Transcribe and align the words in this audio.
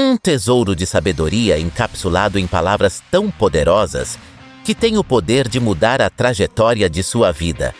Um 0.00 0.16
tesouro 0.16 0.76
de 0.76 0.86
sabedoria 0.86 1.58
encapsulado 1.58 2.38
em 2.38 2.46
palavras 2.46 3.02
tão 3.10 3.32
poderosas 3.32 4.16
que 4.62 4.72
tem 4.72 4.96
o 4.96 5.02
poder 5.02 5.48
de 5.48 5.58
mudar 5.58 6.00
a 6.00 6.08
trajetória 6.08 6.88
de 6.88 7.02
sua 7.02 7.32
vida. 7.32 7.74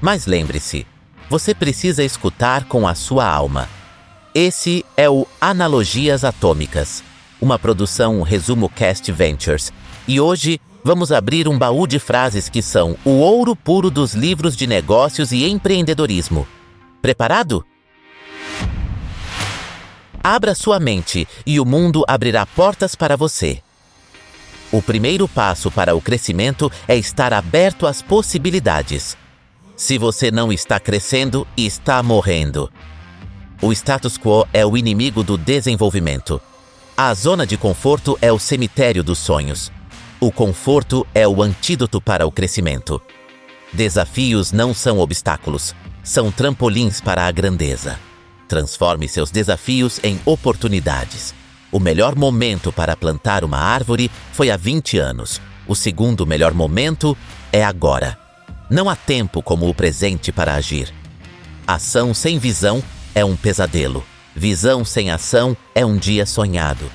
Mas 0.00 0.26
lembre-se, 0.26 0.84
você 1.28 1.54
precisa 1.54 2.02
escutar 2.02 2.64
com 2.64 2.88
a 2.88 2.96
sua 2.96 3.24
alma. 3.24 3.68
Esse 4.34 4.84
é 4.96 5.08
o 5.08 5.28
Analogias 5.40 6.24
Atômicas, 6.24 7.04
uma 7.40 7.56
produção 7.56 8.20
Resumo 8.22 8.68
Cast 8.68 9.12
Ventures, 9.12 9.72
e 10.08 10.20
hoje 10.20 10.60
vamos 10.82 11.12
abrir 11.12 11.46
um 11.46 11.56
baú 11.56 11.86
de 11.86 12.00
frases 12.00 12.48
que 12.48 12.62
são 12.62 12.96
o 13.04 13.10
ouro 13.10 13.54
puro 13.54 13.92
dos 13.92 14.12
livros 14.12 14.56
de 14.56 14.66
negócios 14.66 15.30
e 15.30 15.48
empreendedorismo. 15.48 16.48
Preparado? 17.00 17.64
Abra 20.22 20.54
sua 20.54 20.78
mente 20.78 21.26
e 21.46 21.58
o 21.58 21.64
mundo 21.64 22.04
abrirá 22.06 22.44
portas 22.44 22.94
para 22.94 23.16
você. 23.16 23.62
O 24.70 24.82
primeiro 24.82 25.26
passo 25.26 25.70
para 25.70 25.96
o 25.96 26.00
crescimento 26.00 26.70
é 26.86 26.94
estar 26.94 27.32
aberto 27.32 27.86
às 27.86 28.02
possibilidades. 28.02 29.16
Se 29.74 29.96
você 29.96 30.30
não 30.30 30.52
está 30.52 30.78
crescendo, 30.78 31.46
está 31.56 32.02
morrendo. 32.02 32.70
O 33.62 33.72
status 33.72 34.18
quo 34.18 34.46
é 34.52 34.64
o 34.64 34.76
inimigo 34.76 35.24
do 35.24 35.38
desenvolvimento. 35.38 36.40
A 36.94 37.14
zona 37.14 37.46
de 37.46 37.56
conforto 37.56 38.18
é 38.20 38.30
o 38.30 38.38
cemitério 38.38 39.02
dos 39.02 39.18
sonhos. 39.18 39.72
O 40.20 40.30
conforto 40.30 41.06
é 41.14 41.26
o 41.26 41.42
antídoto 41.42 41.98
para 41.98 42.26
o 42.26 42.30
crescimento. 42.30 43.00
Desafios 43.72 44.52
não 44.52 44.74
são 44.74 44.98
obstáculos, 44.98 45.74
são 46.04 46.30
trampolins 46.30 47.00
para 47.00 47.26
a 47.26 47.30
grandeza. 47.32 47.98
Transforme 48.50 49.06
seus 49.06 49.30
desafios 49.30 50.00
em 50.02 50.18
oportunidades. 50.24 51.32
O 51.70 51.78
melhor 51.78 52.16
momento 52.16 52.72
para 52.72 52.96
plantar 52.96 53.44
uma 53.44 53.58
árvore 53.58 54.10
foi 54.32 54.50
há 54.50 54.56
20 54.56 54.98
anos. 54.98 55.40
O 55.68 55.76
segundo 55.76 56.26
melhor 56.26 56.52
momento 56.52 57.16
é 57.52 57.64
agora. 57.64 58.18
Não 58.68 58.90
há 58.90 58.96
tempo 58.96 59.40
como 59.40 59.68
o 59.68 59.72
presente 59.74 60.32
para 60.32 60.54
agir. 60.54 60.92
Ação 61.64 62.12
sem 62.12 62.40
visão 62.40 62.82
é 63.14 63.24
um 63.24 63.36
pesadelo. 63.36 64.04
Visão 64.34 64.84
sem 64.84 65.12
ação 65.12 65.56
é 65.72 65.86
um 65.86 65.96
dia 65.96 66.26
sonhado. 66.26 66.90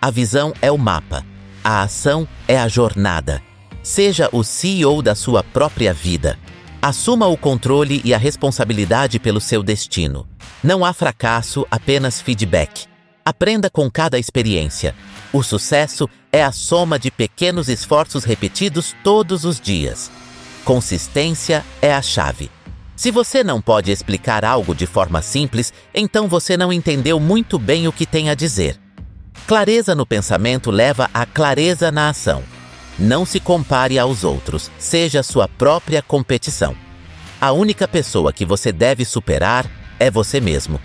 A 0.00 0.12
visão 0.12 0.54
é 0.62 0.70
o 0.70 0.78
mapa, 0.78 1.26
a 1.64 1.82
ação 1.82 2.26
é 2.46 2.56
a 2.56 2.68
jornada. 2.68 3.42
Seja 3.82 4.28
o 4.30 4.44
CEO 4.44 5.02
da 5.02 5.16
sua 5.16 5.42
própria 5.42 5.92
vida. 5.92 6.38
Assuma 6.82 7.26
o 7.26 7.36
controle 7.36 8.00
e 8.06 8.14
a 8.14 8.18
responsabilidade 8.18 9.18
pelo 9.18 9.38
seu 9.38 9.62
destino. 9.62 10.26
Não 10.64 10.82
há 10.82 10.94
fracasso, 10.94 11.66
apenas 11.70 12.22
feedback. 12.22 12.86
Aprenda 13.22 13.68
com 13.68 13.90
cada 13.90 14.18
experiência. 14.18 14.94
O 15.30 15.42
sucesso 15.42 16.08
é 16.32 16.42
a 16.42 16.50
soma 16.50 16.98
de 16.98 17.10
pequenos 17.10 17.68
esforços 17.68 18.24
repetidos 18.24 18.96
todos 19.04 19.44
os 19.44 19.60
dias. 19.60 20.10
Consistência 20.64 21.62
é 21.82 21.92
a 21.92 22.00
chave. 22.00 22.50
Se 22.96 23.10
você 23.10 23.44
não 23.44 23.60
pode 23.60 23.90
explicar 23.90 24.42
algo 24.42 24.74
de 24.74 24.86
forma 24.86 25.20
simples, 25.20 25.74
então 25.94 26.28
você 26.28 26.56
não 26.56 26.72
entendeu 26.72 27.20
muito 27.20 27.58
bem 27.58 27.88
o 27.88 27.92
que 27.92 28.06
tem 28.06 28.30
a 28.30 28.34
dizer. 28.34 28.80
Clareza 29.46 29.94
no 29.94 30.06
pensamento 30.06 30.70
leva 30.70 31.10
à 31.12 31.26
clareza 31.26 31.92
na 31.92 32.08
ação. 32.08 32.42
Não 33.00 33.24
se 33.24 33.40
compare 33.40 33.98
aos 33.98 34.24
outros, 34.24 34.70
seja 34.78 35.22
sua 35.22 35.48
própria 35.48 36.02
competição. 36.02 36.76
A 37.40 37.50
única 37.50 37.88
pessoa 37.88 38.30
que 38.30 38.44
você 38.44 38.70
deve 38.70 39.06
superar 39.06 39.64
é 39.98 40.10
você 40.10 40.38
mesmo. 40.38 40.78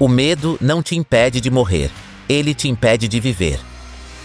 O 0.00 0.08
medo 0.08 0.58
não 0.60 0.82
te 0.82 0.96
impede 0.96 1.40
de 1.40 1.48
morrer, 1.48 1.92
ele 2.28 2.52
te 2.54 2.68
impede 2.68 3.06
de 3.06 3.20
viver. 3.20 3.60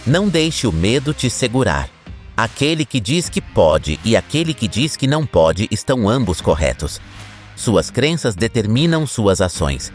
Não 0.04 0.28
deixe 0.28 0.66
o 0.66 0.72
medo 0.72 1.14
te 1.14 1.30
segurar. 1.30 1.88
Aquele 2.36 2.84
que 2.84 2.98
diz 2.98 3.28
que 3.28 3.40
pode 3.40 4.00
e 4.04 4.16
aquele 4.16 4.52
que 4.52 4.66
diz 4.66 4.96
que 4.96 5.06
não 5.06 5.24
pode 5.24 5.68
estão 5.70 6.08
ambos 6.08 6.40
corretos. 6.40 7.00
Suas 7.54 7.92
crenças 7.92 8.34
determinam 8.34 9.06
suas 9.06 9.40
ações. 9.40 9.92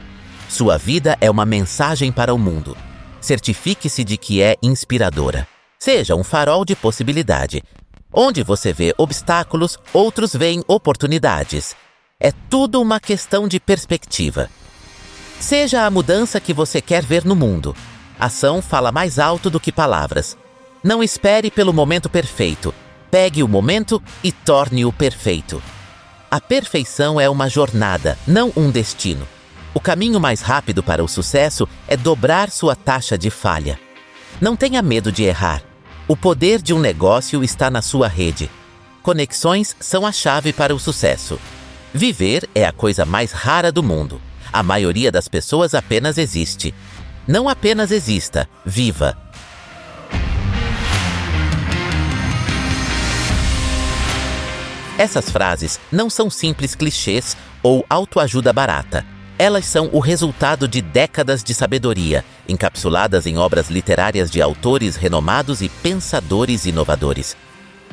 Sua 0.47 0.77
vida 0.77 1.17
é 1.19 1.29
uma 1.29 1.45
mensagem 1.45 2.13
para 2.13 2.33
o 2.33 2.37
mundo. 2.37 2.77
Certifique-se 3.19 4.05
de 4.05 4.15
que 4.15 4.41
é 4.41 4.55
inspiradora. 4.63 5.45
Seja 5.81 6.13
um 6.13 6.25
farol 6.25 6.65
de 6.65 6.75
possibilidade. 6.75 7.63
Onde 8.11 8.43
você 8.43 8.73
vê 8.73 8.93
obstáculos, 8.97 9.77
outros 9.93 10.33
veem 10.33 10.61
oportunidades. 10.67 11.73
É 12.19 12.33
tudo 12.49 12.81
uma 12.81 12.99
questão 12.99 13.47
de 13.47 13.61
perspectiva. 13.61 14.49
Seja 15.39 15.85
a 15.85 15.89
mudança 15.89 16.37
que 16.41 16.53
você 16.53 16.81
quer 16.81 17.01
ver 17.01 17.23
no 17.23 17.33
mundo. 17.33 17.73
Ação 18.19 18.61
fala 18.61 18.91
mais 18.91 19.17
alto 19.17 19.49
do 19.49 19.57
que 19.57 19.71
palavras. 19.71 20.37
Não 20.83 21.01
espere 21.01 21.49
pelo 21.49 21.71
momento 21.71 22.09
perfeito. 22.09 22.75
Pegue 23.09 23.41
o 23.41 23.47
momento 23.47 24.03
e 24.21 24.33
torne-o 24.33 24.91
perfeito. 24.91 25.63
A 26.29 26.41
perfeição 26.41 27.21
é 27.21 27.29
uma 27.29 27.47
jornada, 27.47 28.17
não 28.27 28.51
um 28.57 28.69
destino. 28.69 29.25
O 29.73 29.79
caminho 29.79 30.19
mais 30.19 30.41
rápido 30.41 30.83
para 30.83 31.01
o 31.01 31.07
sucesso 31.07 31.65
é 31.87 31.95
dobrar 31.95 32.49
sua 32.49 32.75
taxa 32.75 33.17
de 33.17 33.29
falha. 33.29 33.79
Não 34.41 34.57
tenha 34.57 34.81
medo 34.81 35.09
de 35.09 35.23
errar. 35.23 35.68
O 36.09 36.17
poder 36.17 36.59
de 36.59 36.73
um 36.73 36.79
negócio 36.79 37.43
está 37.43 37.69
na 37.69 37.83
sua 37.83 38.07
rede. 38.07 38.49
Conexões 39.03 39.75
são 39.79 40.07
a 40.07 40.11
chave 40.11 40.51
para 40.51 40.73
o 40.73 40.79
sucesso. 40.79 41.39
Viver 41.93 42.49
é 42.55 42.65
a 42.65 42.71
coisa 42.71 43.05
mais 43.05 43.31
rara 43.31 43.71
do 43.71 43.83
mundo. 43.83 44.19
A 44.51 44.63
maioria 44.63 45.11
das 45.11 45.27
pessoas 45.27 45.75
apenas 45.75 46.17
existe. 46.17 46.73
Não 47.27 47.47
apenas 47.47 47.91
exista, 47.91 48.49
viva. 48.65 49.15
Essas 54.97 55.29
frases 55.29 55.79
não 55.91 56.09
são 56.09 56.27
simples 56.27 56.73
clichês 56.73 57.37
ou 57.61 57.85
autoajuda 57.87 58.51
barata 58.51 59.05
elas 59.39 59.65
são 59.65 59.89
o 59.93 59.99
resultado 59.99 60.67
de 60.67 60.81
décadas 60.81 61.41
de 61.41 61.53
sabedoria, 61.53 62.25
encapsuladas 62.49 63.25
em 63.25 63.37
obras 63.37 63.69
literárias 63.69 64.29
de 64.29 64.41
autores 64.41 64.95
renomados 64.95 65.61
e 65.61 65.69
pensadores 65.69 66.65
inovadores. 66.65 67.37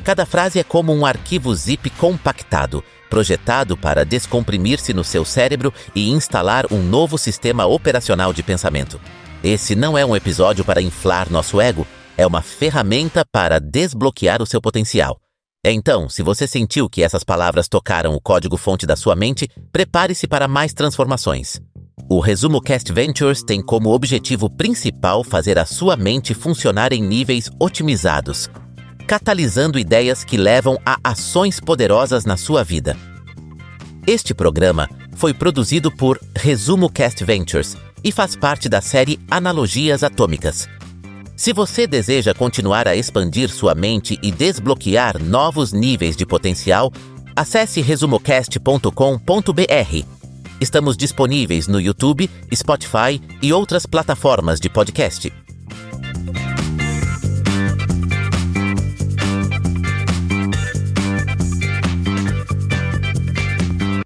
Cada 0.03 0.25
frase 0.25 0.59
é 0.59 0.63
como 0.63 0.93
um 0.93 1.05
arquivo 1.05 1.53
zip 1.53 1.89
compactado, 1.91 2.83
projetado 3.09 3.77
para 3.77 4.05
descomprimir-se 4.05 4.93
no 4.93 5.03
seu 5.03 5.23
cérebro 5.23 5.73
e 5.95 6.09
instalar 6.09 6.65
um 6.71 6.81
novo 6.81 7.17
sistema 7.17 7.65
operacional 7.65 8.33
de 8.33 8.43
pensamento. 8.43 8.99
Esse 9.43 9.75
não 9.75 9.97
é 9.97 10.05
um 10.05 10.15
episódio 10.15 10.65
para 10.65 10.81
inflar 10.81 11.29
nosso 11.29 11.61
ego, 11.61 11.85
é 12.17 12.25
uma 12.25 12.41
ferramenta 12.41 13.23
para 13.31 13.59
desbloquear 13.59 14.41
o 14.41 14.45
seu 14.45 14.59
potencial. 14.59 15.19
Então, 15.63 16.07
se 16.07 16.23
você 16.23 16.47
sentiu 16.47 16.89
que 16.89 17.03
essas 17.03 17.23
palavras 17.23 17.67
tocaram 17.67 18.15
o 18.15 18.21
código-fonte 18.21 18.85
da 18.85 18.95
sua 18.95 19.15
mente, 19.15 19.49
prepare-se 19.71 20.27
para 20.27 20.47
mais 20.47 20.73
transformações. 20.73 21.61
O 22.09 22.19
Resumo 22.19 22.61
Cast 22.61 22.91
Ventures 22.93 23.43
tem 23.43 23.61
como 23.61 23.89
objetivo 23.89 24.49
principal 24.49 25.23
fazer 25.23 25.59
a 25.59 25.65
sua 25.65 25.97
mente 25.97 26.33
funcionar 26.33 26.93
em 26.93 27.01
níveis 27.01 27.49
otimizados, 27.59 28.49
catalisando 29.07 29.77
ideias 29.77 30.23
que 30.23 30.37
levam 30.37 30.79
a 30.85 30.97
ações 31.03 31.59
poderosas 31.59 32.25
na 32.25 32.37
sua 32.37 32.63
vida. 32.63 32.95
Este 34.05 34.33
programa 34.33 34.87
foi 35.15 35.33
produzido 35.33 35.91
por 35.91 36.19
Resumo 36.35 36.89
Cast 36.89 37.23
Ventures 37.25 37.75
e 38.03 38.11
faz 38.11 38.35
parte 38.35 38.69
da 38.69 38.79
série 38.79 39.19
Analogias 39.29 40.03
Atômicas 40.03 40.69
se 41.37 41.53
você 41.53 41.85
deseja 41.85 42.33
continuar 42.33 42.87
a 42.87 42.95
expandir 42.95 43.51
sua 43.51 43.75
mente 43.75 44.17
e 44.23 44.31
desbloquear 44.31 45.21
novos 45.21 45.71
níveis 45.71 46.17
de 46.17 46.25
potencial, 46.25 46.91
acesse 47.35 47.79
resumocast.com.br. 47.79 50.16
Estamos 50.59 50.97
disponíveis 50.97 51.67
no 51.67 51.79
YouTube, 51.79 52.27
Spotify 52.51 53.21
e 53.43 53.53
outras 53.53 53.85
plataformas 53.85 54.59
de 54.59 54.67
podcast. 54.69 55.46